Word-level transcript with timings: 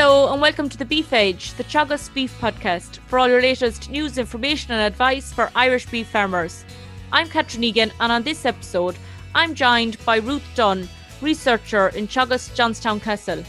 Hello 0.00 0.32
and 0.32 0.40
welcome 0.40 0.68
to 0.68 0.78
the 0.78 0.84
Beef 0.84 1.12
Edge, 1.12 1.54
the 1.54 1.64
Teagasc 1.64 2.14
Beef 2.14 2.32
Podcast, 2.40 2.98
for 3.08 3.18
all 3.18 3.26
your 3.26 3.42
latest 3.42 3.90
news, 3.90 4.16
information, 4.16 4.70
and 4.70 4.80
advice 4.80 5.32
for 5.32 5.50
Irish 5.56 5.86
beef 5.86 6.06
farmers. 6.06 6.64
I'm 7.10 7.28
Catherine 7.28 7.64
Egan, 7.64 7.90
and 7.98 8.12
on 8.12 8.22
this 8.22 8.44
episode, 8.44 8.96
I'm 9.34 9.56
joined 9.56 9.96
by 10.04 10.18
Ruth 10.18 10.44
Dunne, 10.54 10.88
researcher 11.20 11.88
in 11.88 12.06
Teagasc 12.06 12.54
Johnstown 12.54 13.00
Castle. 13.00 13.42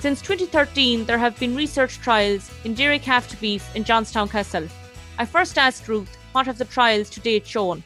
Since 0.00 0.22
2013, 0.22 1.04
there 1.04 1.18
have 1.18 1.38
been 1.38 1.54
research 1.54 2.00
trials 2.00 2.50
in 2.64 2.74
dairy 2.74 2.98
calf 2.98 3.28
to 3.28 3.36
beef 3.36 3.64
in 3.76 3.84
Johnstown 3.84 4.28
Castle. 4.28 4.66
I 5.18 5.24
first 5.24 5.56
asked 5.56 5.86
Ruth, 5.86 6.18
what 6.32 6.46
have 6.46 6.58
the 6.58 6.64
trials 6.64 7.08
to 7.10 7.20
date 7.20 7.46
shown? 7.46 7.84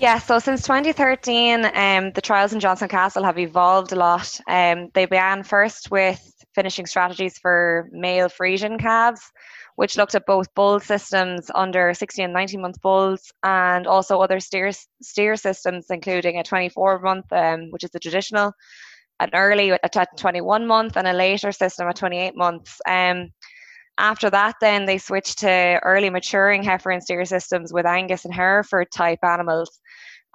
Yeah, 0.00 0.18
so 0.18 0.38
since 0.38 0.60
2013, 0.64 1.64
um, 1.64 2.12
the 2.12 2.20
trials 2.20 2.52
in 2.52 2.60
Johnstown 2.60 2.90
Castle 2.90 3.24
have 3.24 3.38
evolved 3.38 3.90
a 3.92 3.96
lot. 3.96 4.38
Um, 4.46 4.90
they 4.92 5.06
began 5.06 5.44
first 5.44 5.90
with 5.90 6.29
finishing 6.54 6.86
strategies 6.86 7.38
for 7.38 7.88
male 7.92 8.28
Friesian 8.28 8.78
calves, 8.78 9.22
which 9.76 9.96
looked 9.96 10.14
at 10.14 10.26
both 10.26 10.52
bull 10.54 10.80
systems 10.80 11.50
under 11.54 11.94
16 11.94 12.24
and 12.24 12.34
19 12.34 12.60
month 12.60 12.80
bulls 12.82 13.32
and 13.42 13.86
also 13.86 14.20
other 14.20 14.40
steer, 14.40 14.70
steer 15.02 15.36
systems, 15.36 15.86
including 15.90 16.38
a 16.38 16.42
24 16.42 17.00
month, 17.00 17.32
um, 17.32 17.70
which 17.70 17.84
is 17.84 17.90
the 17.90 17.98
traditional, 17.98 18.52
an 19.20 19.30
early 19.34 19.72
at 19.72 20.16
21 20.16 20.66
month, 20.66 20.96
and 20.96 21.06
a 21.06 21.12
later 21.12 21.52
system 21.52 21.88
at 21.88 21.96
28 21.96 22.36
months. 22.36 22.80
Um, 22.86 23.30
after 23.98 24.30
that, 24.30 24.56
then 24.60 24.86
they 24.86 24.96
switched 24.96 25.40
to 25.40 25.78
early 25.82 26.08
maturing 26.08 26.62
heifer 26.62 26.90
and 26.90 27.02
steer 27.02 27.24
systems 27.26 27.72
with 27.72 27.84
Angus 27.84 28.24
and 28.24 28.34
Hereford 28.34 28.90
type 28.90 29.18
animals. 29.22 29.78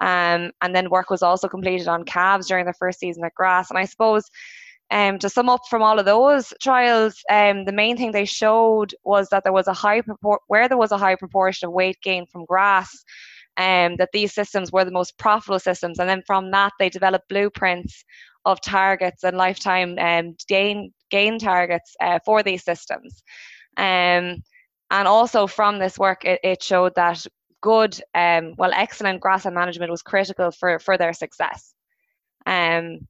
Um, 0.00 0.52
and 0.62 0.74
then 0.74 0.90
work 0.90 1.10
was 1.10 1.22
also 1.22 1.48
completed 1.48 1.88
on 1.88 2.04
calves 2.04 2.46
during 2.46 2.66
the 2.66 2.74
first 2.74 3.00
season 3.00 3.24
at 3.24 3.34
grass. 3.34 3.70
And 3.70 3.78
I 3.78 3.84
suppose 3.84 4.30
um, 4.90 5.18
to 5.18 5.28
sum 5.28 5.48
up 5.48 5.60
from 5.68 5.82
all 5.82 5.98
of 5.98 6.04
those 6.04 6.52
trials, 6.62 7.20
um, 7.30 7.64
the 7.64 7.72
main 7.72 7.96
thing 7.96 8.12
they 8.12 8.24
showed 8.24 8.94
was 9.04 9.28
that 9.30 9.42
there 9.42 9.52
was 9.52 9.66
a 9.66 9.72
high 9.72 10.00
propor- 10.00 10.38
where 10.46 10.68
there 10.68 10.78
was 10.78 10.92
a 10.92 10.98
high 10.98 11.16
proportion 11.16 11.66
of 11.66 11.72
weight 11.72 11.98
gain 12.02 12.26
from 12.26 12.44
grass, 12.44 13.04
um, 13.56 13.96
that 13.96 14.10
these 14.12 14.32
systems 14.32 14.70
were 14.70 14.84
the 14.84 14.90
most 14.90 15.18
profitable 15.18 15.58
systems, 15.58 15.98
and 15.98 16.08
then 16.08 16.22
from 16.26 16.50
that 16.52 16.72
they 16.78 16.88
developed 16.88 17.28
blueprints 17.28 18.04
of 18.44 18.60
targets 18.60 19.24
and 19.24 19.36
lifetime 19.36 19.98
um, 19.98 20.36
gain 20.48 20.92
gain 21.10 21.38
targets 21.38 21.96
uh, 22.00 22.18
for 22.24 22.42
these 22.42 22.64
systems. 22.64 23.22
Um, 23.76 24.42
and 24.90 25.08
also 25.08 25.48
from 25.48 25.78
this 25.78 25.98
work, 25.98 26.24
it, 26.24 26.40
it 26.44 26.62
showed 26.62 26.94
that 26.94 27.26
good, 27.60 28.00
um, 28.14 28.54
well, 28.56 28.70
excellent 28.72 29.20
grassland 29.20 29.56
management 29.56 29.90
was 29.90 30.02
critical 30.02 30.52
for 30.52 30.78
for 30.78 30.96
their 30.96 31.12
success. 31.12 31.74
Um, 32.46 33.00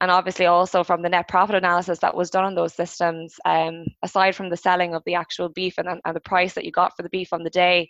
and 0.00 0.10
obviously 0.10 0.46
also 0.46 0.82
from 0.82 1.02
the 1.02 1.08
net 1.08 1.28
profit 1.28 1.54
analysis 1.54 1.98
that 1.98 2.16
was 2.16 2.30
done 2.30 2.44
on 2.44 2.54
those 2.54 2.74
systems 2.74 3.34
um, 3.44 3.84
aside 4.02 4.34
from 4.34 4.48
the 4.48 4.56
selling 4.56 4.94
of 4.94 5.02
the 5.04 5.14
actual 5.14 5.48
beef 5.48 5.74
and, 5.78 5.88
and 5.88 6.16
the 6.16 6.20
price 6.20 6.54
that 6.54 6.64
you 6.64 6.72
got 6.72 6.96
for 6.96 7.02
the 7.02 7.10
beef 7.10 7.32
on 7.32 7.42
the 7.42 7.50
day 7.50 7.88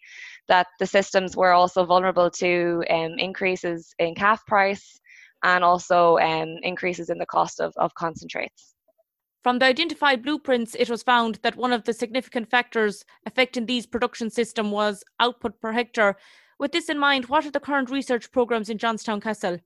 that 0.49 0.67
the 0.79 0.87
systems 0.87 1.37
were 1.37 1.53
also 1.53 1.85
vulnerable 1.85 2.31
to 2.31 2.83
um, 2.91 3.15
increases 3.19 3.95
in 3.99 4.15
calf 4.15 4.45
price 4.47 5.01
and 5.43 5.65
also 5.65 6.19
um, 6.19 6.57
increases 6.63 7.11
in 7.11 7.19
the 7.19 7.27
cost 7.27 7.61
of, 7.61 7.73
of 7.77 7.95
concentrates 7.95 8.75
from 9.43 9.59
the 9.59 9.67
identified 9.67 10.23
blueprints, 10.23 10.75
it 10.75 10.91
was 10.91 11.03
found 11.03 11.37
that 11.43 11.57
one 11.57 11.73
of 11.73 11.85
the 11.85 11.95
significant 11.95 12.51
factors 12.51 13.05
affecting 13.25 13.65
these 13.65 13.87
production 13.87 14.29
system 14.29 14.71
was 14.71 15.03
output 15.19 15.59
per 15.61 15.73
hectare. 15.73 16.17
With 16.59 16.73
this 16.73 16.91
in 16.91 16.99
mind, 16.99 17.27
what 17.27 17.47
are 17.47 17.51
the 17.51 17.61
current 17.61 17.89
research 17.89 18.31
programs 18.33 18.69
in 18.69 18.77
Johnstown 18.77 19.21
Castle? 19.21 19.59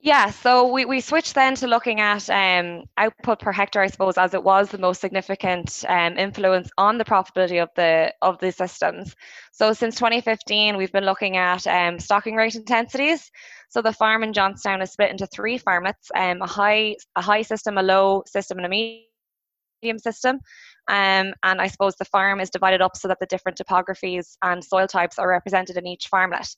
Yeah, 0.00 0.30
so 0.30 0.72
we, 0.72 0.84
we 0.84 1.00
switched 1.00 1.34
then 1.34 1.56
to 1.56 1.66
looking 1.66 1.98
at 2.00 2.30
um, 2.30 2.84
output 2.96 3.40
per 3.40 3.50
hectare, 3.50 3.82
I 3.82 3.88
suppose, 3.88 4.16
as 4.16 4.32
it 4.32 4.44
was 4.44 4.68
the 4.70 4.78
most 4.78 5.00
significant 5.00 5.84
um, 5.88 6.16
influence 6.16 6.70
on 6.78 6.98
the 6.98 7.04
profitability 7.04 7.60
of 7.60 7.68
the 7.74 8.14
of 8.22 8.38
the 8.38 8.52
systems. 8.52 9.16
So 9.50 9.72
since 9.72 9.96
2015, 9.96 10.76
we've 10.76 10.92
been 10.92 11.04
looking 11.04 11.36
at 11.36 11.66
um, 11.66 11.98
stocking 11.98 12.36
rate 12.36 12.54
intensities. 12.54 13.32
So 13.70 13.82
the 13.82 13.92
farm 13.92 14.22
in 14.22 14.32
Johnstown 14.32 14.82
is 14.82 14.92
split 14.92 15.10
into 15.10 15.26
three 15.26 15.58
farmlets: 15.58 16.10
um, 16.14 16.42
a 16.42 16.46
high 16.46 16.94
a 17.16 17.20
high 17.20 17.42
system, 17.42 17.76
a 17.76 17.82
low 17.82 18.22
system, 18.24 18.58
and 18.58 18.66
a 18.66 18.68
medium 18.68 19.07
system. 19.98 20.36
Um, 20.88 21.34
and 21.42 21.60
I 21.60 21.66
suppose 21.66 21.94
the 21.96 22.04
farm 22.06 22.40
is 22.40 22.50
divided 22.50 22.80
up 22.80 22.96
so 22.96 23.08
that 23.08 23.18
the 23.20 23.26
different 23.26 23.58
topographies 23.58 24.36
and 24.42 24.64
soil 24.64 24.86
types 24.86 25.18
are 25.18 25.28
represented 25.28 25.76
in 25.76 25.86
each 25.86 26.08
farmlet. 26.12 26.54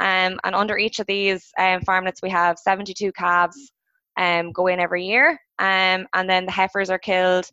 Um, 0.00 0.38
and 0.44 0.54
under 0.54 0.76
each 0.78 0.98
of 0.98 1.06
these 1.06 1.50
um, 1.58 1.80
farmlets, 1.80 2.22
we 2.22 2.30
have 2.30 2.58
72 2.58 3.12
calves 3.12 3.72
um, 4.16 4.52
go 4.52 4.66
in 4.68 4.80
every 4.80 5.04
year. 5.04 5.38
Um, 5.58 6.06
and 6.14 6.28
then 6.28 6.46
the 6.46 6.52
heifers 6.52 6.90
are 6.90 6.98
killed 6.98 7.46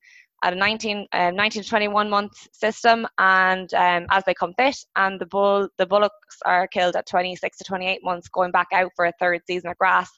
at 0.44 0.54
a 0.54 0.56
19, 0.56 1.08
uh, 1.12 1.32
19 1.32 1.64
to 1.64 1.70
21 1.70 2.10
month 2.10 2.32
system 2.52 3.06
and 3.20 3.72
as 3.74 4.24
they 4.26 4.34
come 4.34 4.54
fit 4.58 4.76
and 4.96 5.20
the 5.22 5.26
bull 5.28 5.68
the 5.78 5.86
bullocks 5.86 6.38
are 6.46 6.68
killed 6.68 6.96
at 6.96 7.08
26 7.08 7.58
to 7.60 7.64
28 7.64 8.00
months 8.04 8.28
going 8.28 8.52
back 8.52 8.68
out 8.74 8.92
for 8.96 9.06
a 9.06 9.14
third 9.20 9.42
season 9.46 9.70
of 9.70 9.78
grass 9.78 10.10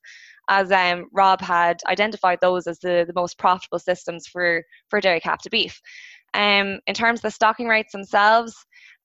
as 0.49 0.71
um, 0.71 1.05
Rob 1.13 1.41
had 1.41 1.79
identified 1.87 2.39
those 2.41 2.67
as 2.67 2.79
the, 2.79 3.05
the 3.07 3.13
most 3.13 3.37
profitable 3.37 3.79
systems 3.79 4.27
for, 4.27 4.63
for 4.89 4.99
dairy 4.99 5.19
calf 5.19 5.41
to 5.43 5.49
beef. 5.49 5.81
Um, 6.33 6.79
in 6.87 6.93
terms 6.93 7.19
of 7.19 7.23
the 7.23 7.31
stocking 7.31 7.67
rates 7.67 7.91
themselves, 7.91 8.55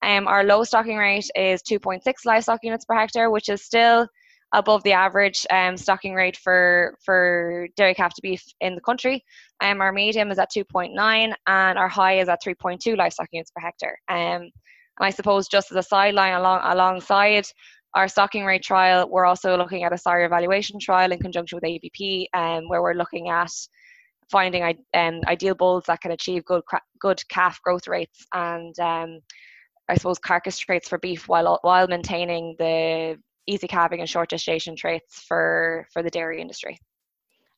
um, 0.01 0.27
our 0.27 0.43
low 0.43 0.63
stocking 0.63 0.97
rate 0.97 1.29
is 1.35 1.61
2.6 1.61 2.01
livestock 2.25 2.59
units 2.63 2.85
per 2.85 2.95
hectare, 2.95 3.29
which 3.29 3.49
is 3.49 3.63
still 3.63 4.07
above 4.53 4.81
the 4.83 4.93
average 4.93 5.45
um, 5.51 5.77
stocking 5.77 6.15
rate 6.15 6.35
for, 6.35 6.97
for 7.03 7.67
dairy 7.75 7.93
calf 7.93 8.13
to 8.15 8.21
beef 8.21 8.43
in 8.61 8.75
the 8.75 8.81
country. 8.81 9.23
Um, 9.61 9.79
our 9.81 9.91
medium 9.91 10.31
is 10.31 10.39
at 10.39 10.51
2.9 10.51 11.33
and 11.47 11.77
our 11.77 11.87
high 11.87 12.19
is 12.19 12.29
at 12.29 12.43
3.2 12.43 12.97
livestock 12.97 13.27
units 13.31 13.51
per 13.51 13.61
hectare. 13.61 13.97
Um, 14.09 14.49
and 14.99 15.07
I 15.07 15.11
suppose 15.11 15.47
just 15.47 15.71
as 15.71 15.77
a 15.77 15.83
sideline 15.83 16.33
along, 16.33 16.61
alongside 16.63 17.45
our 17.93 18.07
stocking 18.07 18.45
rate 18.45 18.63
trial, 18.63 19.09
we're 19.09 19.25
also 19.25 19.57
looking 19.57 19.83
at 19.83 19.93
a 19.93 19.97
sire 19.97 20.25
evaluation 20.25 20.79
trial 20.79 21.11
in 21.11 21.19
conjunction 21.19 21.57
with 21.57 21.65
ABP, 21.65 22.29
um, 22.33 22.67
where 22.67 22.81
we're 22.81 22.93
looking 22.93 23.29
at 23.29 23.51
finding 24.29 24.63
um, 24.93 25.21
ideal 25.27 25.55
bulls 25.55 25.85
that 25.87 26.01
can 26.01 26.11
achieve 26.11 26.45
good 26.45 26.61
good 26.99 27.21
calf 27.29 27.59
growth 27.63 27.87
rates 27.87 28.25
and 28.33 28.77
um, 28.79 29.19
I 29.87 29.95
suppose 29.95 30.19
carcass 30.19 30.57
traits 30.57 30.87
for 30.87 30.99
beef 30.99 31.27
while 31.27 31.59
while 31.63 31.87
maintaining 31.87 32.55
the 32.59 33.17
easy 33.47 33.67
calving 33.67 33.99
and 33.99 34.09
short 34.09 34.29
gestation 34.29 34.75
traits 34.75 35.23
for 35.27 35.87
for 35.91 36.03
the 36.03 36.11
dairy 36.11 36.41
industry. 36.41 36.79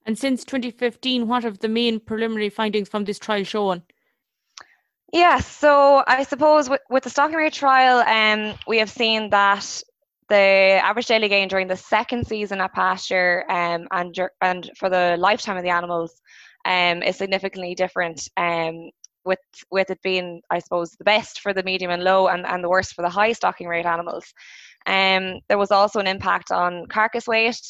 And 0.06 0.18
since 0.18 0.44
2015, 0.46 1.28
what 1.28 1.44
have 1.44 1.60
the 1.60 1.68
main 1.68 2.00
preliminary 2.00 2.50
findings 2.50 2.90
from 2.90 3.04
this 3.04 3.20
trial 3.20 3.44
shown? 3.44 3.84
Yes, 5.14 5.46
so 5.46 6.04
I 6.08 6.24
suppose 6.24 6.70
with, 6.70 6.82
with 6.90 7.04
the 7.04 7.10
stocking 7.10 7.36
rate 7.36 7.54
trial, 7.54 8.00
um, 8.00 8.58
we 8.66 8.80
have 8.80 8.90
seen 8.90 9.30
that 9.32 9.84
the 10.32 10.80
average 10.82 11.08
daily 11.08 11.28
gain 11.28 11.50
during 11.50 11.68
the 11.68 11.76
second 11.76 12.26
season 12.26 12.62
at 12.62 12.74
pasture 12.74 13.44
um, 13.50 13.86
and, 13.92 14.18
and 14.40 14.72
for 14.78 14.90
the 14.90 15.18
lifetime 15.20 15.58
of 15.58 15.64
the 15.64 15.70
animals 15.70 16.22
um, 16.64 17.04
is 17.04 17.18
significantly 17.18 17.76
different 17.76 18.30
um, 18.38 18.90
with 19.26 19.40
with 19.72 19.90
it 19.90 20.02
being 20.02 20.42
I 20.50 20.60
suppose 20.60 20.92
the 20.92 21.04
best 21.04 21.42
for 21.42 21.54
the 21.54 21.64
medium 21.64 21.92
and 21.92 22.04
low 22.04 22.28
and, 22.28 22.46
and 22.46 22.64
the 22.64 22.70
worst 22.70 22.94
for 22.94 23.02
the 23.02 23.10
high 23.10 23.34
stocking 23.34 23.68
rate 23.68 23.86
animals. 23.86 24.34
Um, 24.88 25.42
there 25.50 25.58
was 25.58 25.70
also 25.70 26.00
an 26.00 26.08
impact 26.08 26.50
on 26.50 26.86
carcass 26.88 27.28
weight, 27.28 27.62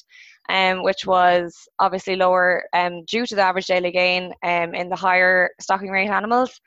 um, 0.48 0.84
which 0.84 1.04
was 1.08 1.68
obviously 1.80 2.16
lower 2.16 2.64
um, 2.74 3.04
due 3.06 3.26
to 3.26 3.36
the 3.36 3.42
average 3.42 3.66
daily 3.66 3.92
gain 3.92 4.34
um, 4.44 4.76
in 4.76 4.88
the 4.88 4.96
higher 4.96 5.50
stocking 5.60 5.90
rate 5.90 6.10
animals. 6.10 6.62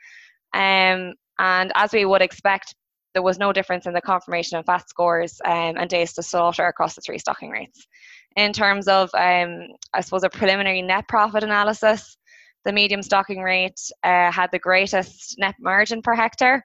Um, 0.53 1.13
and 1.39 1.71
as 1.73 1.93
we 1.93 2.03
would 2.05 2.21
expect, 2.21 2.75
there 3.15 3.23
was 3.23 3.39
no 3.39 3.53
difference 3.53 3.87
in 3.87 3.93
the 3.93 4.01
conformation 4.01 4.57
and 4.57 4.65
fat 4.65 4.87
scores 4.89 5.39
um, 5.45 5.77
and 5.77 5.89
days 5.89 6.13
to 6.13 6.21
slaughter 6.21 6.67
across 6.67 6.95
the 6.95 7.01
three 7.01 7.17
stocking 7.17 7.49
rates. 7.49 7.87
In 8.35 8.51
terms 8.51 8.89
of, 8.89 9.09
um, 9.15 9.67
I 9.93 10.01
suppose, 10.01 10.23
a 10.23 10.29
preliminary 10.29 10.81
net 10.81 11.07
profit 11.07 11.41
analysis, 11.41 12.17
the 12.65 12.73
medium 12.73 13.01
stocking 13.01 13.41
rate 13.41 13.79
uh, 14.03 14.29
had 14.31 14.51
the 14.51 14.59
greatest 14.59 15.37
net 15.39 15.55
margin 15.59 16.01
per 16.01 16.13
hectare. 16.13 16.61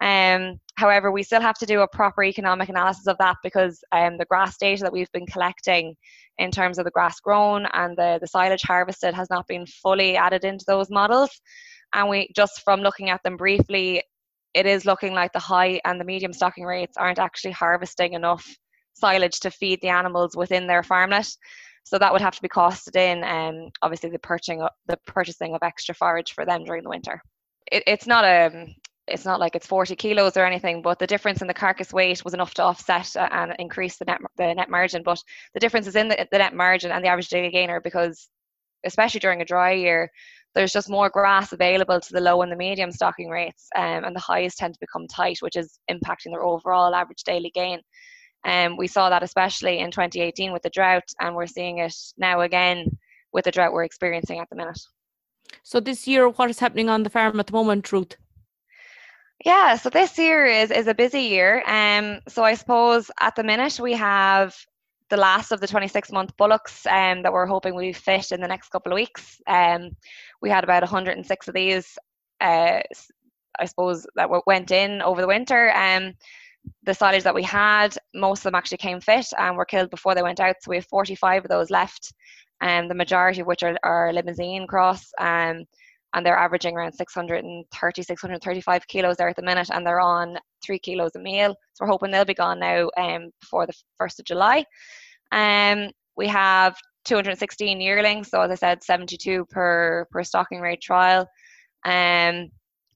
Um, 0.00 0.58
however, 0.74 1.12
we 1.12 1.22
still 1.22 1.40
have 1.40 1.58
to 1.58 1.66
do 1.66 1.82
a 1.82 1.88
proper 1.88 2.24
economic 2.24 2.68
analysis 2.68 3.06
of 3.06 3.16
that 3.18 3.36
because 3.44 3.84
um, 3.92 4.18
the 4.18 4.24
grass 4.24 4.56
data 4.58 4.82
that 4.82 4.92
we've 4.92 5.12
been 5.12 5.26
collecting 5.26 5.94
in 6.38 6.50
terms 6.50 6.78
of 6.78 6.84
the 6.84 6.90
grass 6.90 7.20
grown 7.20 7.66
and 7.72 7.96
the, 7.96 8.18
the 8.20 8.26
silage 8.26 8.62
harvested 8.62 9.14
has 9.14 9.30
not 9.30 9.46
been 9.46 9.66
fully 9.66 10.16
added 10.16 10.44
into 10.44 10.64
those 10.66 10.90
models. 10.90 11.30
And 11.94 12.08
we 12.08 12.32
just 12.34 12.62
from 12.64 12.80
looking 12.80 13.10
at 13.10 13.22
them 13.22 13.36
briefly, 13.36 14.02
it 14.54 14.66
is 14.66 14.84
looking 14.84 15.14
like 15.14 15.32
the 15.32 15.38
high 15.38 15.80
and 15.84 16.00
the 16.00 16.04
medium 16.04 16.32
stocking 16.32 16.64
rates 16.64 16.96
aren't 16.96 17.18
actually 17.18 17.52
harvesting 17.52 18.12
enough 18.12 18.46
silage 18.94 19.40
to 19.40 19.50
feed 19.50 19.80
the 19.80 19.88
animals 19.88 20.36
within 20.36 20.66
their 20.66 20.82
farmlet. 20.82 21.36
So 21.84 21.98
that 21.98 22.12
would 22.12 22.22
have 22.22 22.36
to 22.36 22.42
be 22.42 22.48
costed 22.48 22.96
in, 22.96 23.24
and 23.24 23.64
um, 23.64 23.70
obviously 23.82 24.10
the 24.10 24.18
purchasing 24.18 24.62
of, 24.62 24.70
the 24.86 24.98
purchasing 25.06 25.54
of 25.54 25.62
extra 25.62 25.94
forage 25.94 26.32
for 26.32 26.44
them 26.44 26.64
during 26.64 26.84
the 26.84 26.90
winter. 26.90 27.20
It, 27.70 27.82
it's 27.86 28.06
not 28.06 28.24
a 28.24 28.46
um, 28.46 28.74
it's 29.08 29.24
not 29.24 29.40
like 29.40 29.56
it's 29.56 29.66
40 29.66 29.96
kilos 29.96 30.36
or 30.36 30.44
anything, 30.46 30.80
but 30.80 31.00
the 31.00 31.08
difference 31.08 31.42
in 31.42 31.48
the 31.48 31.54
carcass 31.54 31.92
weight 31.92 32.24
was 32.24 32.34
enough 32.34 32.54
to 32.54 32.62
offset 32.62 33.16
and 33.16 33.54
increase 33.58 33.96
the 33.96 34.04
net 34.04 34.20
the 34.36 34.54
net 34.54 34.70
margin. 34.70 35.02
But 35.02 35.22
the 35.54 35.60
difference 35.60 35.88
is 35.88 35.96
in 35.96 36.08
the, 36.08 36.26
the 36.30 36.38
net 36.38 36.54
margin 36.54 36.92
and 36.92 37.04
the 37.04 37.08
average 37.08 37.28
daily 37.28 37.50
gainer 37.50 37.80
because, 37.80 38.28
especially 38.84 39.20
during 39.20 39.42
a 39.42 39.44
dry 39.44 39.72
year, 39.72 40.12
there's 40.54 40.72
just 40.72 40.90
more 40.90 41.08
grass 41.08 41.52
available 41.52 42.00
to 42.00 42.12
the 42.12 42.20
low 42.20 42.42
and 42.42 42.52
the 42.52 42.56
medium 42.56 42.92
stocking 42.92 43.28
rates, 43.28 43.68
um, 43.76 44.04
and 44.04 44.14
the 44.14 44.20
highs 44.20 44.54
tend 44.54 44.74
to 44.74 44.80
become 44.80 45.06
tight, 45.06 45.38
which 45.40 45.56
is 45.56 45.78
impacting 45.90 46.30
their 46.30 46.42
overall 46.42 46.94
average 46.94 47.24
daily 47.24 47.50
gain. 47.54 47.80
And 48.44 48.72
um, 48.72 48.76
we 48.76 48.88
saw 48.88 49.08
that 49.08 49.22
especially 49.22 49.78
in 49.78 49.90
2018 49.90 50.52
with 50.52 50.62
the 50.62 50.70
drought, 50.70 51.08
and 51.20 51.34
we're 51.34 51.46
seeing 51.46 51.78
it 51.78 51.94
now 52.18 52.40
again 52.40 52.86
with 53.32 53.44
the 53.44 53.50
drought 53.50 53.72
we're 53.72 53.84
experiencing 53.84 54.40
at 54.40 54.48
the 54.50 54.56
minute. 54.56 54.80
So 55.62 55.80
this 55.80 56.06
year, 56.06 56.28
what 56.28 56.50
is 56.50 56.58
happening 56.58 56.88
on 56.88 57.02
the 57.02 57.10
farm 57.10 57.38
at 57.40 57.46
the 57.46 57.52
moment, 57.52 57.90
Ruth? 57.92 58.16
Yeah, 59.44 59.76
so 59.76 59.90
this 59.90 60.18
year 60.18 60.46
is 60.46 60.70
is 60.70 60.86
a 60.86 60.94
busy 60.94 61.22
year. 61.22 61.64
Um, 61.66 62.20
so 62.28 62.44
I 62.44 62.54
suppose 62.54 63.10
at 63.20 63.34
the 63.34 63.42
minute 63.42 63.80
we 63.80 63.92
have 63.94 64.54
the 65.12 65.18
last 65.18 65.52
of 65.52 65.60
the 65.60 65.66
26 65.66 66.10
month 66.10 66.34
bullocks 66.38 66.86
um, 66.86 67.20
that 67.20 67.30
we're 67.30 67.44
hoping 67.44 67.78
be 67.78 67.92
fit 67.92 68.32
in 68.32 68.40
the 68.40 68.48
next 68.48 68.70
couple 68.70 68.90
of 68.90 68.96
weeks. 68.96 69.42
Um, 69.46 69.90
we 70.40 70.48
had 70.48 70.64
about 70.64 70.82
106 70.82 71.48
of 71.48 71.54
these, 71.54 71.98
uh, 72.40 72.80
I 73.60 73.64
suppose, 73.66 74.06
that 74.16 74.30
went 74.46 74.70
in 74.70 75.02
over 75.02 75.20
the 75.20 75.26
winter. 75.28 75.70
Um, 75.76 76.14
the 76.84 76.94
silage 76.94 77.24
that 77.24 77.34
we 77.34 77.42
had, 77.42 77.94
most 78.14 78.38
of 78.38 78.44
them 78.44 78.54
actually 78.54 78.78
came 78.78 79.02
fit 79.02 79.26
and 79.38 79.54
were 79.54 79.66
killed 79.66 79.90
before 79.90 80.14
they 80.14 80.22
went 80.22 80.40
out. 80.40 80.56
So 80.62 80.70
we 80.70 80.76
have 80.76 80.86
45 80.86 81.44
of 81.44 81.50
those 81.50 81.68
left, 81.68 82.14
and 82.62 82.84
um, 82.84 82.88
the 82.88 82.94
majority 82.94 83.42
of 83.42 83.46
which 83.46 83.62
are, 83.62 83.76
are 83.82 84.14
Limousin 84.14 84.66
cross. 84.66 85.12
Um, 85.20 85.66
and 86.14 86.24
they're 86.24 86.36
averaging 86.36 86.76
around 86.76 86.92
630, 86.92 88.02
635 88.02 88.88
kilos 88.88 89.16
there 89.16 89.28
at 89.28 89.36
the 89.36 89.42
minute, 89.42 89.70
and 89.72 89.86
they're 89.86 90.00
on 90.00 90.36
three 90.64 90.78
kilos 90.78 91.12
a 91.16 91.18
meal. 91.18 91.54
So 91.72 91.84
we're 91.84 91.90
hoping 91.90 92.10
they'll 92.10 92.24
be 92.24 92.34
gone 92.34 92.60
now 92.60 92.90
um, 92.98 93.30
before 93.40 93.66
the 93.66 93.74
1st 94.00 94.18
of 94.20 94.24
July. 94.26 94.64
Um, 95.32 95.90
we 96.16 96.28
have 96.28 96.76
216 97.04 97.80
yearlings, 97.80 98.28
so 98.28 98.42
as 98.42 98.50
I 98.50 98.54
said, 98.54 98.82
72 98.82 99.46
per, 99.46 100.06
per 100.10 100.22
stocking 100.22 100.60
rate 100.60 100.80
trial. 100.82 101.26
Um, 101.84 102.50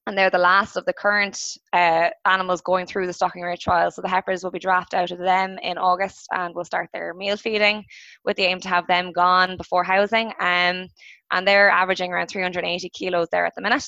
and 0.06 0.16
they're 0.16 0.30
the 0.30 0.38
last 0.38 0.76
of 0.76 0.84
the 0.84 0.92
current 0.92 1.58
uh, 1.72 2.10
animals 2.24 2.60
going 2.60 2.86
through 2.86 3.06
the 3.06 3.12
stocking 3.12 3.42
rate 3.42 3.58
trial. 3.58 3.90
So 3.90 4.02
the 4.02 4.08
heifers 4.08 4.44
will 4.44 4.52
be 4.52 4.60
drafted 4.60 5.00
out 5.00 5.10
of 5.10 5.18
them 5.18 5.58
in 5.62 5.78
August 5.78 6.28
and 6.30 6.54
will 6.54 6.64
start 6.64 6.88
their 6.92 7.12
meal 7.12 7.36
feeding 7.36 7.84
with 8.24 8.36
the 8.36 8.44
aim 8.44 8.60
to 8.60 8.68
have 8.68 8.86
them 8.86 9.10
gone 9.10 9.56
before 9.56 9.82
housing. 9.82 10.28
Um, 10.38 10.86
and 11.32 11.46
they're 11.46 11.70
averaging 11.70 12.12
around 12.12 12.28
380 12.28 12.88
kilos 12.90 13.28
there 13.32 13.46
at 13.46 13.54
the 13.56 13.62
minute. 13.62 13.84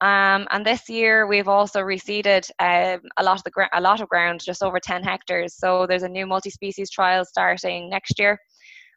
Um, 0.00 0.46
and 0.50 0.66
this 0.66 0.88
year 0.88 1.26
we've 1.26 1.48
also 1.48 1.80
reseeded 1.80 2.50
um, 2.58 3.00
a 3.16 3.22
lot 3.22 3.38
of 3.38 3.44
the 3.44 3.50
gra- 3.50 3.70
a 3.72 3.80
lot 3.80 4.00
of 4.00 4.08
ground, 4.08 4.40
just 4.44 4.62
over 4.62 4.80
10 4.80 5.04
hectares. 5.04 5.56
So 5.56 5.86
there's 5.86 6.02
a 6.02 6.08
new 6.08 6.26
multi-species 6.26 6.90
trial 6.90 7.24
starting 7.24 7.88
next 7.88 8.18
year. 8.18 8.38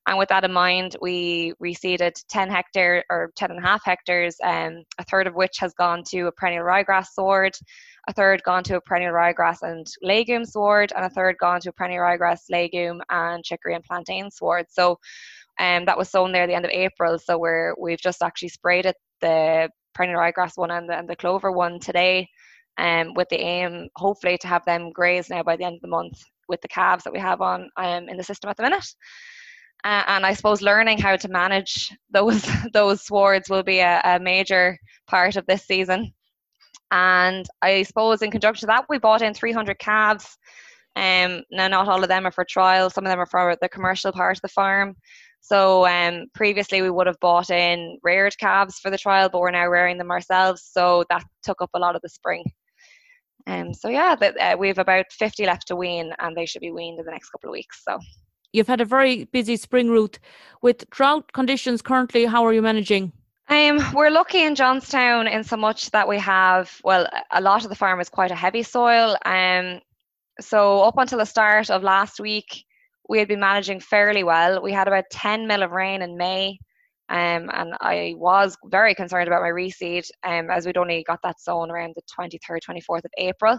And 0.10 0.18
with 0.18 0.30
that 0.30 0.44
in 0.44 0.52
mind, 0.52 0.96
we 1.02 1.54
reseeded 1.64 2.20
10 2.30 2.50
hectare 2.50 3.06
or 3.12 3.32
10 3.36 3.52
and 3.52 3.60
a 3.60 3.62
half 3.62 3.86
hectares, 3.86 4.36
um, 4.44 4.84
a 4.98 5.04
third 5.04 5.28
of 5.28 5.36
which 5.36 5.60
has 5.60 5.72
gone 5.76 6.04
to 6.06 6.26
a 6.26 6.32
perennial 6.32 6.66
ryegrass 6.66 7.10
sward, 7.14 7.54
a 8.08 8.14
third 8.14 8.42
gone 8.42 8.64
to 8.64 8.78
a 8.78 8.82
perennial 8.82 9.14
ryegrass 9.14 9.62
and 9.62 9.86
legume 10.02 10.46
sward, 10.46 10.92
and 10.96 11.06
a 11.06 11.12
third 11.12 11.36
gone 11.40 11.62
to 11.62 11.70
a 11.70 11.74
perennial 11.74 12.02
ryegrass, 12.02 12.40
legume, 12.50 13.00
and 13.12 13.44
chicory 13.44 13.76
and 13.76 13.84
plantain 13.84 14.32
sward. 14.32 14.66
So 14.72 14.98
um, 15.60 15.86
that 15.86 15.98
was 15.98 16.10
sown 16.10 16.32
there 16.32 16.44
at 16.44 16.48
the 16.48 16.56
end 16.56 16.66
of 16.66 16.72
April. 16.72 17.20
So 17.20 17.38
we're 17.38 17.76
we've 17.80 18.02
just 18.02 18.24
actually 18.24 18.50
sprayed 18.50 18.88
it 18.88 18.96
the 19.22 19.70
perennial 19.94 20.22
ryegrass 20.22 20.54
one 20.56 20.72
and 20.72 20.90
the, 20.90 20.98
and 20.98 21.08
the 21.08 21.16
clover 21.16 21.52
one 21.52 21.80
today, 21.80 22.28
um, 22.80 23.14
with 23.14 23.30
the 23.30 23.40
aim 23.40 23.90
hopefully 23.96 24.40
to 24.40 24.48
have 24.48 24.66
them 24.66 24.92
graze 24.92 25.30
now 25.30 25.44
by 25.44 25.56
the 25.56 25.66
end 25.66 25.76
of 25.76 25.82
the 25.82 25.88
month 25.88 26.20
with 26.48 26.62
the 26.62 26.68
calves 26.68 27.04
that 27.04 27.14
we 27.14 27.20
have 27.20 27.42
on 27.42 27.70
um, 27.78 28.10
in 28.10 28.18
the 28.18 28.24
system 28.24 28.50
at 28.50 28.58
the 28.58 28.64
minute. 28.64 28.88
Uh, 29.84 30.04
and 30.08 30.26
I 30.26 30.34
suppose 30.34 30.62
learning 30.62 30.98
how 30.98 31.16
to 31.16 31.28
manage 31.30 31.96
those 32.12 32.46
those 32.74 33.06
swards 33.06 33.50
will 33.50 33.64
be 33.64 33.80
a, 33.80 34.02
a 34.04 34.20
major 34.20 34.78
part 35.08 35.36
of 35.36 35.46
this 35.46 35.66
season. 35.66 36.14
And 36.92 37.46
I 37.62 37.84
suppose 37.84 38.22
in 38.22 38.32
conjunction 38.32 38.62
to 38.62 38.74
that, 38.74 38.86
we 38.90 38.98
bought 38.98 39.22
in 39.22 39.34
300 39.34 39.78
calves. 39.80 40.38
Um, 40.96 41.44
now, 41.52 41.68
not 41.68 41.88
all 41.88 42.02
of 42.02 42.10
them 42.10 42.26
are 42.26 42.32
for 42.32 42.44
trial. 42.44 42.90
Some 42.90 43.06
of 43.06 43.12
them 43.12 43.20
are 43.20 43.28
for 43.28 43.56
the 43.62 43.70
commercial 43.70 44.12
part 44.12 44.38
of 44.38 44.42
the 44.42 44.48
farm. 44.50 44.96
So 45.42 45.88
um, 45.88 46.26
previously 46.34 46.82
we 46.82 46.90
would 46.90 47.08
have 47.08 47.20
bought 47.22 47.50
in 47.50 47.98
reared 48.04 48.38
calves 48.38 48.80
for 48.80 48.90
the 48.90 48.98
trial, 48.98 49.30
but 49.30 49.40
we're 49.40 49.52
now 49.52 49.68
rearing 49.68 49.98
them 49.98 50.12
ourselves. 50.12 50.70
So 50.72 51.06
that 51.10 51.24
took 51.44 51.62
up 51.62 51.70
a 51.74 51.80
lot 51.80 51.96
of 51.96 52.02
the 52.02 52.10
spring. 52.10 52.44
Um, 53.48 53.74
so 53.74 53.88
yeah, 53.88 54.16
uh, 54.22 54.58
we 54.58 54.68
have 54.68 54.78
about 54.78 55.06
50 55.12 55.46
left 55.46 55.68
to 55.68 55.76
wean, 55.76 56.14
and 56.20 56.36
they 56.36 56.46
should 56.46 56.62
be 56.62 56.72
weaned 56.72 57.00
in 57.00 57.06
the 57.06 57.12
next 57.12 57.30
couple 57.30 57.50
of 57.50 57.54
weeks. 57.54 57.84
So 57.88 57.98
you've 58.54 58.68
had 58.68 58.82
a 58.82 58.86
very 58.86 59.26
busy 59.26 59.56
spring 59.58 59.90
Ruth 59.90 60.20
with 60.62 60.90
drought 60.90 61.32
conditions 61.34 61.82
currently. 61.82 62.26
How 62.26 62.46
are 62.46 62.54
you 62.54 62.62
managing? 62.62 63.12
Um, 63.48 63.80
we're 63.96 64.12
lucky 64.12 64.44
in 64.44 64.54
Johnstown 64.54 65.28
in 65.28 65.44
so 65.44 65.58
much 65.58 65.90
that 65.92 66.08
we 66.08 66.20
have 66.20 66.72
well, 66.84 67.08
a 67.32 67.42
lot 67.42 67.64
of 67.64 67.70
the 67.70 67.76
farm 67.76 68.00
is 68.00 68.10
quite 68.10 68.32
a 68.32 68.36
heavy 68.36 68.62
soil. 68.62 69.18
Um, 69.26 69.80
so 70.40 70.82
up 70.84 70.98
until 70.98 71.18
the 71.18 71.26
start 71.26 71.70
of 71.72 71.82
last 71.84 72.20
week, 72.20 72.64
we 73.10 73.18
had 73.18 73.28
been 73.28 73.40
managing 73.40 73.80
fairly 73.80 74.24
well. 74.24 74.62
We 74.62 74.72
had 74.72 74.88
about 74.88 75.06
10 75.12 75.48
mil 75.48 75.64
of 75.64 75.72
rain 75.72 76.04
in 76.04 76.16
May, 76.16 76.60
um, 77.10 77.50
and 77.52 77.74
I 77.82 78.14
was 78.18 78.56
very 78.66 78.94
concerned 78.94 79.28
about 79.28 79.42
my 79.42 79.50
reseed 79.50 80.08
um, 80.24 80.52
as 80.52 80.68
we'd 80.68 80.78
only 80.78 81.04
got 81.04 81.20
that 81.24 81.42
sown 81.42 81.72
around 81.72 81.96
the 81.96 82.04
23rd, 82.04 82.60
24th 82.70 83.06
of 83.06 83.12
April. 83.18 83.58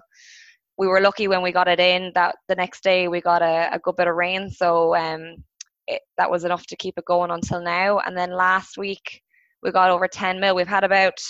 We 0.81 0.87
were 0.87 1.03
lucky 1.03 1.29
when 1.29 1.43
we 1.43 1.53
got 1.53 1.69
it 1.69 1.79
in 1.79 2.11
that 2.15 2.37
the 2.49 2.55
next 2.55 2.83
day 2.83 3.07
we 3.07 3.21
got 3.21 3.43
a, 3.43 3.69
a 3.71 3.79
good 3.79 3.97
bit 3.97 4.09
of 4.09 4.17
rain, 4.17 4.49
so 4.49 4.97
um, 4.97 5.45
it, 5.87 6.01
that 6.17 6.31
was 6.31 6.45
enough 6.45 6.65
to 6.69 6.77
keep 6.77 6.97
it 6.97 7.05
going 7.05 7.31
until 7.31 7.61
now. 7.61 7.99
And 7.99 8.17
then 8.17 8.33
last 8.33 8.79
week 8.79 9.21
we 9.63 9.73
got 9.73 9.91
over 9.91 10.09
10 10.09 10.41
mil. 10.41 10.55
We've 10.55 10.67
had 10.67 10.83
about 10.83 11.21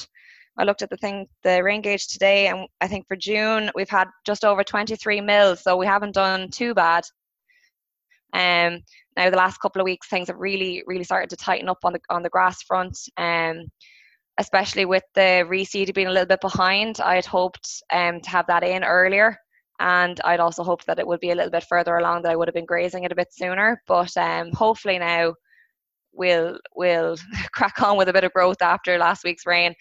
I 0.57 0.63
looked 0.63 0.83
at 0.83 0.91
the 0.91 0.97
thing, 0.99 1.27
the 1.43 1.65
rain 1.65 1.83
gauge 1.83 2.07
today, 2.07 2.47
and 2.47 2.69
I 2.81 2.87
think 2.87 3.09
for 3.09 3.17
June 3.17 3.73
we've 3.75 3.91
had 3.91 4.07
just 4.25 4.45
over 4.45 4.63
23 4.63 5.21
mils, 5.21 5.65
so 5.65 5.77
we 5.77 5.85
haven't 5.85 6.15
done 6.15 6.49
too 6.51 6.73
bad. 6.73 7.03
Um, 8.33 8.85
now 9.17 9.31
the 9.31 9.37
last 9.37 9.59
couple 9.59 9.81
of 9.81 9.85
weeks 9.85 10.07
things 10.07 10.29
have 10.29 10.39
really 10.39 10.85
really 10.87 11.03
started 11.03 11.29
to 11.31 11.37
tighten 11.37 11.69
up 11.69 11.79
on 11.83 11.95
the 11.95 12.01
on 12.09 12.23
the 12.23 12.31
grass 12.31 12.63
front. 12.63 12.97
Um, 13.17 13.65
especially 14.41 14.87
with 14.87 15.05
the 15.15 15.45
reseed 15.47 15.95
being 15.95 16.07
a 16.07 16.11
little 16.11 16.27
bit 16.27 16.41
behind, 16.41 16.99
I 16.99 17.17
had 17.17 17.27
hoped 17.27 17.83
um, 17.93 18.23
to 18.23 18.31
have 18.31 18.47
that 18.47 18.65
in 18.65 18.83
earlier, 18.83 19.37
and 19.79 20.19
I'd 20.25 20.41
also 20.41 20.65
hoped 20.65 20.87
that 20.87 20.99
it 20.99 21.07
would 21.07 21.21
be 21.21 21.31
a 21.31 21.35
little 21.35 21.51
bit 21.51 21.65
further 21.65 21.97
along 21.97 22.23
that 22.23 22.33
I 22.33 22.37
would 22.37 22.49
have 22.49 22.55
been 22.55 22.65
grazing 22.65 23.05
it 23.05 23.13
a 23.13 23.17
bit 23.17 23.29
sooner. 23.33 23.83
But 23.87 24.17
um, 24.17 24.51
hopefully 24.53 24.99
now 24.99 25.35
we'll 26.13 26.59
we'll 26.75 27.17
crack 27.53 27.83
on 27.83 27.99
with 27.99 28.09
a 28.09 28.15
bit 28.15 28.25
of 28.25 28.33
growth 28.33 28.63
after 28.63 28.97
last 28.97 29.25
week's 29.25 29.45
rain. 29.45 29.75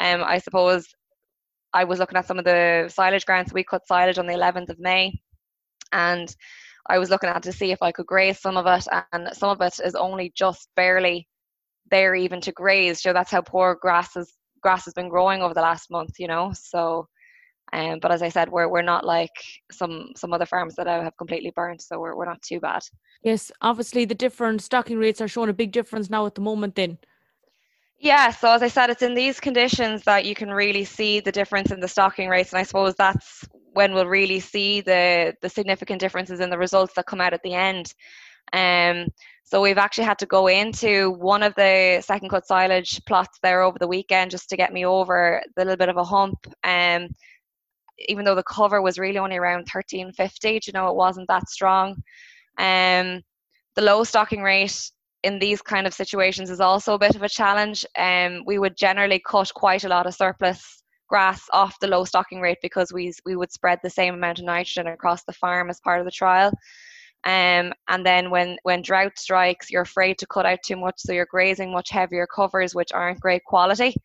Um, 0.00 0.24
I 0.24 0.38
suppose 0.38 0.86
I 1.74 1.84
was 1.84 1.98
looking 1.98 2.16
at 2.16 2.26
some 2.26 2.38
of 2.38 2.46
the 2.46 2.90
silage 2.92 3.26
grounds. 3.26 3.52
We 3.52 3.64
cut 3.64 3.86
silage 3.86 4.18
on 4.18 4.26
the 4.26 4.32
11th 4.32 4.70
of 4.70 4.78
May, 4.78 5.12
and 5.92 6.34
I 6.88 6.98
was 6.98 7.10
looking 7.10 7.28
at 7.28 7.42
to 7.42 7.52
see 7.52 7.70
if 7.70 7.82
I 7.82 7.92
could 7.92 8.06
graze 8.06 8.40
some 8.40 8.56
of 8.56 8.66
it, 8.66 8.86
and 9.12 9.28
some 9.34 9.50
of 9.50 9.60
it 9.60 9.78
is 9.84 9.94
only 9.94 10.32
just 10.34 10.70
barely 10.74 11.28
there 11.90 12.14
even 12.14 12.40
to 12.42 12.52
graze. 12.52 13.02
So 13.02 13.12
that's 13.12 13.30
how 13.30 13.42
poor 13.42 13.76
grass 13.80 14.14
has 14.14 14.32
grass 14.62 14.84
has 14.84 14.94
been 14.94 15.08
growing 15.08 15.42
over 15.42 15.54
the 15.54 15.60
last 15.60 15.90
month, 15.90 16.18
you 16.18 16.26
know. 16.26 16.52
So, 16.54 17.08
um, 17.72 17.98
but 18.00 18.10
as 18.12 18.22
I 18.22 18.28
said, 18.28 18.48
we're 18.48 18.68
we're 18.68 18.82
not 18.82 19.04
like 19.04 19.36
some 19.70 20.12
some 20.16 20.32
other 20.32 20.46
farms 20.46 20.74
that 20.76 20.86
have 20.86 21.16
completely 21.16 21.52
burnt, 21.54 21.82
so 21.82 21.98
we're 21.98 22.16
we're 22.16 22.26
not 22.26 22.42
too 22.42 22.60
bad. 22.60 22.82
Yes, 23.22 23.50
obviously 23.60 24.04
the 24.04 24.14
different 24.14 24.62
stocking 24.62 24.98
rates 24.98 25.20
are 25.20 25.28
showing 25.28 25.50
a 25.50 25.54
big 25.54 25.72
difference 25.72 26.10
now 26.10 26.26
at 26.26 26.34
the 26.34 26.40
moment. 26.40 26.74
Then. 26.74 26.98
Yeah, 27.98 28.30
so 28.30 28.52
as 28.52 28.62
I 28.62 28.68
said, 28.68 28.90
it's 28.90 29.02
in 29.02 29.14
these 29.14 29.40
conditions 29.40 30.02
that 30.04 30.26
you 30.26 30.34
can 30.34 30.50
really 30.50 30.84
see 30.84 31.20
the 31.20 31.32
difference 31.32 31.70
in 31.70 31.80
the 31.80 31.88
stocking 31.88 32.28
rates, 32.28 32.52
and 32.52 32.60
I 32.60 32.62
suppose 32.62 32.94
that's 32.94 33.44
when 33.72 33.94
we'll 33.94 34.06
really 34.06 34.40
see 34.40 34.80
the 34.80 35.34
the 35.42 35.48
significant 35.48 36.00
differences 36.00 36.40
in 36.40 36.50
the 36.50 36.58
results 36.58 36.94
that 36.94 37.06
come 37.06 37.20
out 37.20 37.34
at 37.34 37.42
the 37.42 37.54
end. 37.54 37.94
Um, 38.52 39.06
so 39.46 39.62
we've 39.62 39.78
actually 39.78 40.04
had 40.04 40.18
to 40.18 40.26
go 40.26 40.48
into 40.48 41.12
one 41.12 41.44
of 41.44 41.54
the 41.54 42.02
second 42.04 42.30
cut 42.30 42.48
silage 42.48 43.00
plots 43.04 43.38
there 43.44 43.62
over 43.62 43.78
the 43.78 43.86
weekend 43.86 44.32
just 44.32 44.48
to 44.50 44.56
get 44.56 44.72
me 44.72 44.84
over 44.84 45.40
the 45.54 45.64
little 45.64 45.76
bit 45.76 45.88
of 45.88 45.96
a 45.96 46.04
hump. 46.04 46.36
Um, 46.64 47.08
even 48.08 48.24
though 48.24 48.34
the 48.34 48.42
cover 48.42 48.82
was 48.82 48.98
really 48.98 49.18
only 49.18 49.36
around 49.36 49.68
1350, 49.72 50.60
you 50.66 50.72
know, 50.74 50.88
it 50.88 50.96
wasn't 50.96 51.28
that 51.28 51.48
strong. 51.48 51.90
Um, 52.58 53.22
the 53.76 53.82
low 53.82 54.02
stocking 54.02 54.42
rate 54.42 54.90
in 55.22 55.38
these 55.38 55.62
kind 55.62 55.86
of 55.86 55.94
situations 55.94 56.50
is 56.50 56.60
also 56.60 56.94
a 56.94 56.98
bit 56.98 57.14
of 57.14 57.22
a 57.22 57.28
challenge. 57.28 57.86
Um, 57.96 58.42
we 58.46 58.58
would 58.58 58.76
generally 58.76 59.22
cut 59.24 59.54
quite 59.54 59.84
a 59.84 59.88
lot 59.88 60.08
of 60.08 60.14
surplus 60.14 60.82
grass 61.08 61.42
off 61.52 61.78
the 61.80 61.86
low 61.86 62.04
stocking 62.04 62.40
rate 62.40 62.58
because 62.62 62.92
we 62.92 63.12
we 63.24 63.36
would 63.36 63.52
spread 63.52 63.78
the 63.84 63.90
same 63.90 64.14
amount 64.14 64.40
of 64.40 64.44
nitrogen 64.44 64.88
across 64.88 65.22
the 65.22 65.32
farm 65.32 65.70
as 65.70 65.78
part 65.78 66.00
of 66.00 66.04
the 66.04 66.10
trial. 66.10 66.50
Um, 67.26 67.72
and 67.88 68.06
then 68.06 68.30
when 68.30 68.56
when 68.62 68.82
drought 68.82 69.18
strikes, 69.18 69.68
you're 69.68 69.82
afraid 69.82 70.16
to 70.18 70.26
cut 70.28 70.46
out 70.46 70.60
too 70.64 70.76
much, 70.76 70.94
so 70.98 71.12
you're 71.12 71.26
grazing 71.26 71.72
much 71.72 71.90
heavier 71.90 72.26
covers, 72.26 72.72
which 72.72 72.92
aren't 72.92 73.20
great 73.20 73.42
quality. 73.44 73.96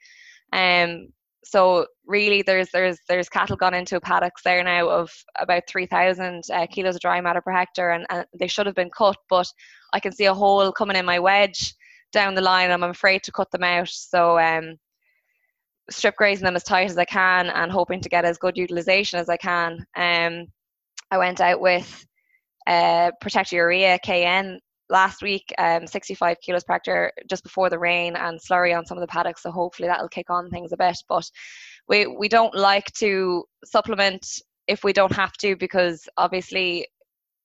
Um, 0.54 1.10
so 1.44 1.86
really, 2.08 2.42
there's 2.42 2.70
there's 2.72 2.98
there's 3.08 3.30
cattle 3.30 3.56
gone 3.56 3.76
into 3.76 4.02
paddocks 4.02 4.42
there 4.44 4.64
now 4.64 4.90
of 4.90 5.12
about 5.40 5.64
3,000 5.68 6.44
uh, 6.52 6.66
kilos 6.72 6.96
of 6.96 7.02
dry 7.02 7.22
matter 7.22 7.42
per 7.42 7.52
hectare, 7.52 7.92
and, 7.92 8.08
and 8.10 8.26
they 8.40 8.48
should 8.48 8.66
have 8.66 8.76
been 8.76 8.90
cut, 8.90 9.18
but 9.30 9.48
I 9.94 10.00
can 10.00 10.12
see 10.12 10.26
a 10.26 10.34
hole 10.34 10.72
coming 10.72 10.98
in 10.98 11.06
my 11.06 11.20
wedge 11.20 11.76
down 12.12 12.34
the 12.34 12.42
line. 12.42 12.72
And 12.72 12.84
I'm 12.84 12.90
afraid 12.90 13.22
to 13.24 13.32
cut 13.32 13.52
them 13.52 13.64
out. 13.64 13.90
So 13.90 14.40
um, 14.40 14.78
strip 15.92 16.16
grazing 16.16 16.46
them 16.46 16.56
as 16.56 16.64
tight 16.64 16.90
as 16.90 16.98
I 16.98 17.06
can 17.06 17.48
and 17.50 17.72
hoping 17.72 18.02
to 18.02 18.10
get 18.10 18.26
as 18.26 18.40
good 18.40 18.58
utilization 18.58 19.20
as 19.20 19.30
I 19.30 19.38
can. 19.38 19.86
Um, 19.96 20.48
I 21.12 21.18
went 21.18 21.42
out 21.42 21.60
with 21.62 22.06
uh, 22.68 23.12
Protector 23.20 23.56
Urea 23.56 24.00
KN 24.00 24.60
last 24.90 25.22
week, 25.22 25.54
um, 25.58 25.88
65 25.88 26.38
kilos 26.42 26.64
per 26.64 26.74
hectare 26.74 27.14
just 27.30 27.44
before 27.44 27.70
the 27.70 27.80
rain 27.80 28.16
and 28.16 28.40
slurry 28.40 28.78
on 28.78 28.86
some 28.86 28.98
of 28.98 29.02
the 29.02 29.08
paddocks. 29.08 29.42
So 29.42 29.52
hopefully 29.52 29.88
that'll 29.88 30.10
kick 30.10 30.30
on 30.30 30.50
things 30.50 30.74
a 30.74 30.78
bit. 30.78 30.98
But 31.08 31.30
we, 31.88 32.06
we 32.08 32.28
don't 32.28 32.54
like 32.54 32.92
to 33.00 33.46
supplement 33.64 34.28
if 34.68 34.84
we 34.84 34.94
don't 34.94 35.16
have 35.16 35.34
to 35.38 35.56
because 35.56 36.08
obviously 36.18 36.88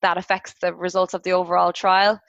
that 0.01 0.17
affects 0.17 0.53
the 0.61 0.73
results 0.73 1.13
of 1.13 1.23
the 1.23 1.31
overall 1.31 1.73
trial. 1.73 2.19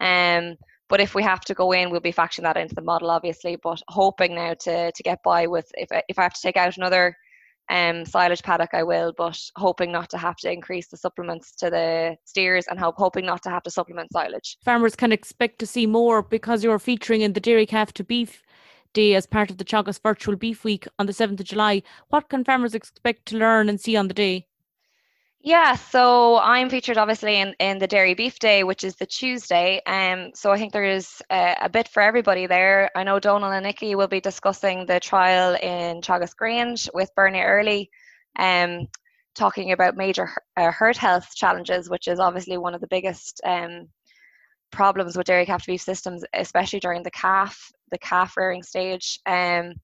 Um, 0.00 0.56
but 0.88 1.00
if 1.00 1.14
we 1.14 1.22
have 1.22 1.40
to 1.42 1.54
go 1.54 1.72
in, 1.72 1.90
we'll 1.90 2.00
be 2.00 2.12
factoring 2.12 2.44
that 2.44 2.56
into 2.56 2.74
the 2.74 2.80
model, 2.82 3.10
obviously. 3.10 3.56
But 3.62 3.82
hoping 3.88 4.34
now 4.34 4.54
to 4.60 4.90
to 4.90 5.02
get 5.02 5.18
by 5.22 5.46
with 5.46 5.70
if 5.74 5.88
if 6.08 6.18
I 6.18 6.22
have 6.22 6.32
to 6.32 6.40
take 6.40 6.56
out 6.56 6.76
another 6.78 7.14
um, 7.70 8.04
silage 8.04 8.42
paddock, 8.42 8.70
I 8.72 8.82
will. 8.82 9.12
But 9.16 9.38
hoping 9.56 9.92
not 9.92 10.10
to 10.10 10.18
have 10.18 10.36
to 10.36 10.52
increase 10.52 10.88
the 10.88 10.96
supplements 10.96 11.54
to 11.56 11.70
the 11.70 12.16
steers, 12.24 12.66
and 12.68 12.78
hope, 12.78 12.96
hoping 12.96 13.26
not 13.26 13.42
to 13.42 13.50
have 13.50 13.62
to 13.64 13.70
supplement 13.70 14.12
silage. 14.12 14.56
Farmers 14.64 14.96
can 14.96 15.12
expect 15.12 15.58
to 15.60 15.66
see 15.66 15.86
more 15.86 16.22
because 16.22 16.64
you're 16.64 16.78
featuring 16.78 17.22
in 17.22 17.32
the 17.32 17.40
dairy 17.40 17.66
calf 17.66 17.92
to 17.94 18.04
beef 18.04 18.42
day 18.92 19.14
as 19.14 19.26
part 19.26 19.50
of 19.50 19.58
the 19.58 19.64
Teagasc 19.64 20.02
Virtual 20.02 20.36
Beef 20.36 20.64
Week 20.64 20.86
on 20.98 21.06
the 21.06 21.12
7th 21.12 21.40
of 21.40 21.46
July. 21.46 21.82
What 22.08 22.28
can 22.28 22.44
farmers 22.44 22.74
expect 22.74 23.26
to 23.26 23.38
learn 23.38 23.68
and 23.68 23.80
see 23.80 23.96
on 23.96 24.08
the 24.08 24.14
day? 24.14 24.46
Yeah, 25.40 25.74
so 25.76 26.38
I'm 26.38 26.68
featured 26.68 26.98
obviously 26.98 27.36
in, 27.36 27.54
in 27.60 27.78
the 27.78 27.86
Dairy 27.86 28.14
Beef 28.14 28.38
Day, 28.40 28.64
which 28.64 28.82
is 28.82 28.96
the 28.96 29.06
Tuesday. 29.06 29.80
Um, 29.86 30.32
so 30.34 30.50
I 30.50 30.58
think 30.58 30.72
there 30.72 30.84
is 30.84 31.22
a, 31.30 31.56
a 31.62 31.68
bit 31.68 31.88
for 31.88 32.02
everybody 32.02 32.46
there. 32.46 32.90
I 32.96 33.04
know 33.04 33.20
Donal 33.20 33.52
and 33.52 33.64
Nikki 33.64 33.94
will 33.94 34.08
be 34.08 34.20
discussing 34.20 34.84
the 34.84 34.98
trial 34.98 35.54
in 35.54 36.00
Teagasc 36.00 36.36
Grange 36.36 36.88
with 36.92 37.14
Bernie 37.14 37.40
Earley, 37.40 37.88
um, 38.36 38.88
talking 39.36 39.70
about 39.70 39.96
major 39.96 40.28
uh, 40.56 40.72
herd 40.72 40.96
health 40.96 41.28
challenges, 41.36 41.88
which 41.88 42.08
is 42.08 42.18
obviously 42.18 42.58
one 42.58 42.74
of 42.74 42.80
the 42.80 42.88
biggest 42.88 43.40
um, 43.44 43.88
problems 44.72 45.16
with 45.16 45.26
dairy 45.26 45.46
calf 45.46 45.64
beef 45.66 45.80
systems, 45.80 46.24
especially 46.34 46.80
during 46.80 47.04
the 47.04 47.12
calf, 47.12 47.70
the 47.92 47.98
calf 47.98 48.36
rearing 48.36 48.64
stage. 48.64 49.20
Um, 49.24 49.74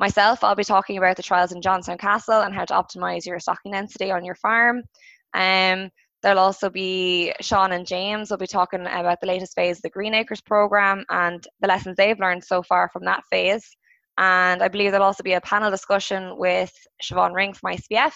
Myself, 0.00 0.42
I'll 0.42 0.54
be 0.54 0.64
talking 0.64 0.96
about 0.96 1.18
the 1.18 1.22
trials 1.22 1.52
in 1.52 1.60
Johnstown 1.60 1.98
Castle 1.98 2.40
and 2.40 2.54
how 2.54 2.64
to 2.64 2.72
optimize 2.72 3.26
your 3.26 3.38
stocking 3.38 3.72
density 3.72 4.10
on 4.10 4.24
your 4.24 4.34
farm. 4.34 4.82
Um, 5.34 5.90
there'll 6.22 6.38
also 6.38 6.70
be 6.70 7.34
Sean 7.42 7.72
and 7.72 7.86
James 7.86 8.30
will 8.30 8.38
be 8.38 8.46
talking 8.46 8.80
about 8.80 9.20
the 9.20 9.26
latest 9.26 9.54
phase 9.54 9.76
of 9.76 9.82
the 9.82 9.90
Green 9.90 10.14
Acres 10.14 10.40
program 10.40 11.04
and 11.10 11.46
the 11.60 11.68
lessons 11.68 11.96
they've 11.96 12.18
learned 12.18 12.42
so 12.42 12.62
far 12.62 12.88
from 12.90 13.04
that 13.04 13.24
phase. 13.30 13.76
And 14.16 14.62
I 14.62 14.68
believe 14.68 14.90
there'll 14.90 15.06
also 15.06 15.22
be 15.22 15.34
a 15.34 15.40
panel 15.42 15.70
discussion 15.70 16.38
with 16.38 16.72
Siobhan 17.02 17.34
Ring 17.34 17.52
from 17.52 17.74
ICBF 17.74 18.14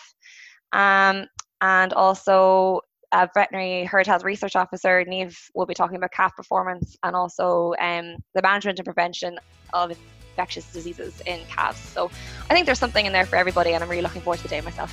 um, 0.73 1.27
and 1.61 1.93
also 1.93 2.81
a 3.13 3.29
veterinary 3.35 3.85
herd 3.85 4.07
health 4.07 4.25
research 4.25 4.57
officer, 4.57 5.05
Neve, 5.05 5.39
will 5.55 5.67
be 5.67 5.75
talking 5.75 5.97
about 5.97 6.13
calf 6.13 6.35
performance 6.35 6.97
and 7.03 7.15
also 7.15 7.75
um, 7.79 8.17
the 8.35 8.41
management 8.43 8.79
and 8.79 8.87
prevention 8.87 9.39
of 9.75 9.93
infectious 10.35 10.71
diseases 10.73 11.23
in 11.27 11.41
calves. 11.49 11.79
So 11.79 12.11
I 12.51 12.55
think 12.55 12.67
there's 12.67 12.81
something 12.81 13.07
in 13.07 13.13
there 13.13 13.25
for 13.25 13.37
everybody, 13.37 13.73
and 13.73 13.83
I'm 13.83 13.89
really 13.89 14.03
looking 14.03 14.21
forward 14.21 14.39
to 14.39 14.43
the 14.43 14.49
day 14.49 14.61
myself. 14.61 14.93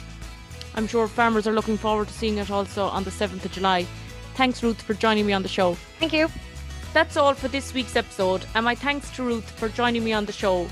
I'm 0.76 0.88
sure 0.88 1.08
farmers 1.08 1.48
are 1.48 1.54
looking 1.54 1.78
forward 1.78 2.08
to 2.08 2.14
seeing 2.14 2.38
it 2.38 2.52
also 2.52 2.86
on 2.86 3.04
the 3.04 3.10
7th 3.10 3.44
of 3.44 3.52
July. 3.52 3.88
Thanks, 4.36 4.62
Ruth, 4.64 4.82
for 4.82 4.94
joining 4.94 5.26
me 5.26 5.34
on 5.34 5.42
the 5.42 5.50
show. 5.50 5.74
Thank 6.00 6.14
you. 6.14 6.30
That's 6.94 7.18
all 7.18 7.34
for 7.34 7.48
this 7.48 7.74
week's 7.74 7.96
episode, 7.96 8.46
and 8.54 8.64
my 8.66 8.76
thanks 8.76 9.10
to 9.16 9.24
Ruth 9.24 9.50
for 9.52 9.68
joining 9.70 10.04
me 10.04 10.14
on 10.14 10.26
the 10.26 10.32
show. 10.32 10.68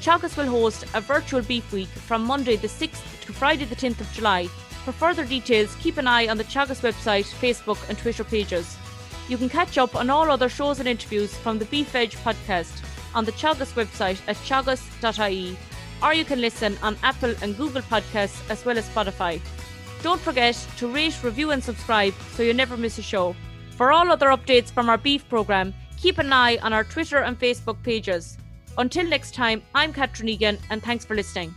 Teagasc 0.00 0.36
will 0.36 0.46
host 0.46 0.84
a 0.94 1.00
virtual 1.00 1.40
beef 1.42 1.72
week 1.72 1.88
from 1.88 2.24
Monday 2.24 2.56
the 2.56 2.66
6th 2.66 3.24
to 3.24 3.32
Friday 3.32 3.64
the 3.64 3.76
10th 3.76 4.00
of 4.00 4.12
July. 4.12 4.48
For 4.84 4.92
further 4.92 5.24
details, 5.24 5.76
keep 5.76 5.96
an 5.96 6.06
eye 6.06 6.28
on 6.28 6.36
the 6.36 6.44
Teagasc 6.44 6.82
website, 6.82 7.24
Facebook, 7.24 7.78
and 7.88 7.96
Twitter 7.96 8.24
pages. 8.24 8.76
You 9.28 9.38
can 9.38 9.48
catch 9.48 9.78
up 9.78 9.94
on 9.94 10.10
all 10.10 10.30
other 10.30 10.50
shows 10.50 10.80
and 10.80 10.88
interviews 10.88 11.34
from 11.34 11.58
the 11.58 11.64
Beef 11.66 11.94
Edge 11.94 12.16
podcast 12.16 12.84
on 13.14 13.24
the 13.24 13.32
Teagasc 13.32 13.74
website 13.74 14.20
at 14.28 14.36
teagasc.ie, 14.36 15.56
or 16.02 16.14
you 16.14 16.24
can 16.24 16.40
listen 16.40 16.76
on 16.82 16.96
Apple 17.02 17.34
and 17.42 17.56
Google 17.56 17.82
Podcasts 17.82 18.48
as 18.50 18.64
well 18.64 18.78
as 18.78 18.88
Spotify. 18.88 19.40
Don't 20.02 20.20
forget 20.20 20.54
to 20.76 20.86
rate, 20.88 21.22
review, 21.22 21.50
and 21.50 21.64
subscribe 21.64 22.14
so 22.32 22.42
you 22.42 22.52
never 22.52 22.76
miss 22.76 22.98
a 22.98 23.02
show. 23.02 23.34
For 23.70 23.90
all 23.90 24.10
other 24.10 24.28
updates 24.28 24.70
from 24.70 24.88
our 24.88 24.98
beef 24.98 25.28
programme, 25.28 25.72
keep 25.96 26.18
an 26.18 26.32
eye 26.32 26.58
on 26.62 26.72
our 26.72 26.84
Twitter 26.84 27.18
and 27.18 27.38
Facebook 27.38 27.82
pages. 27.82 28.36
Until 28.76 29.06
next 29.06 29.34
time, 29.34 29.62
I'm 29.74 29.92
Catherine 29.92 30.28
Egan, 30.28 30.58
and 30.70 30.82
thanks 30.82 31.04
for 31.04 31.14
listening. 31.14 31.54